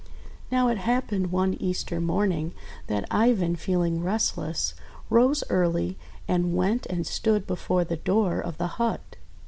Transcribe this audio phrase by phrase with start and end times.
[0.51, 2.55] Now it happened one Easter morning
[2.87, 4.73] that Ivan, feeling restless,
[5.11, 9.17] rose early and went and stood before the door of the hut.